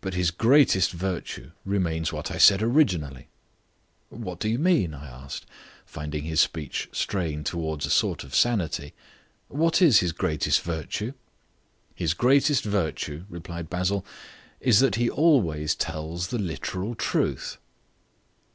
But 0.00 0.14
his 0.14 0.30
greatest 0.30 0.92
virtue 0.92 1.50
remains 1.66 2.10
what 2.10 2.30
I 2.30 2.38
said 2.38 2.62
originally." 2.62 3.28
"What 4.08 4.40
do 4.40 4.48
you 4.48 4.58
mean?" 4.58 4.94
I 4.94 5.06
asked, 5.06 5.44
finding 5.84 6.22
his 6.24 6.40
speech 6.40 6.88
straying 6.92 7.44
towards 7.44 7.84
a 7.84 7.90
sort 7.90 8.24
of 8.24 8.34
sanity. 8.34 8.94
"What 9.48 9.82
is 9.82 10.00
his 10.00 10.12
greatest 10.12 10.62
virtue?" 10.62 11.12
"His 11.94 12.14
greatest 12.14 12.64
virtue," 12.64 13.26
replied 13.28 13.68
Basil, 13.68 14.06
"is 14.60 14.80
that 14.80 14.94
he 14.94 15.10
always 15.10 15.74
tells 15.74 16.28
the 16.28 16.38
literal 16.38 16.94
truth." 16.94 17.58